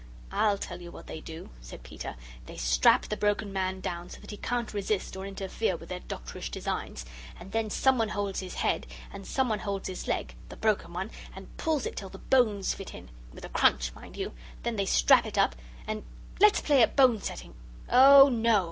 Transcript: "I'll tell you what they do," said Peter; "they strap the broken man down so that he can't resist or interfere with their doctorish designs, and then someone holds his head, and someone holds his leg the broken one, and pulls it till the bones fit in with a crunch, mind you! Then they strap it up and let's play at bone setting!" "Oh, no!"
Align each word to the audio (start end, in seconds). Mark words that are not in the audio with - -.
"I'll 0.31 0.57
tell 0.57 0.81
you 0.81 0.91
what 0.91 1.05
they 1.05 1.21
do," 1.21 1.51
said 1.61 1.83
Peter; 1.83 2.15
"they 2.47 2.57
strap 2.57 3.03
the 3.05 3.15
broken 3.15 3.53
man 3.53 3.81
down 3.81 4.09
so 4.09 4.19
that 4.21 4.31
he 4.31 4.37
can't 4.37 4.73
resist 4.73 5.15
or 5.15 5.27
interfere 5.27 5.77
with 5.77 5.89
their 5.89 5.99
doctorish 5.99 6.49
designs, 6.49 7.05
and 7.39 7.51
then 7.51 7.69
someone 7.69 8.09
holds 8.09 8.39
his 8.39 8.55
head, 8.55 8.87
and 9.13 9.27
someone 9.27 9.59
holds 9.59 9.87
his 9.87 10.07
leg 10.07 10.33
the 10.49 10.57
broken 10.57 10.91
one, 10.93 11.11
and 11.35 11.55
pulls 11.57 11.85
it 11.85 11.95
till 11.95 12.09
the 12.09 12.17
bones 12.17 12.73
fit 12.73 12.95
in 12.95 13.11
with 13.31 13.45
a 13.45 13.49
crunch, 13.49 13.93
mind 13.93 14.17
you! 14.17 14.33
Then 14.63 14.75
they 14.75 14.87
strap 14.87 15.27
it 15.27 15.37
up 15.37 15.55
and 15.85 16.03
let's 16.39 16.61
play 16.61 16.81
at 16.81 16.95
bone 16.95 17.21
setting!" 17.21 17.53
"Oh, 17.87 18.27
no!" 18.27 18.59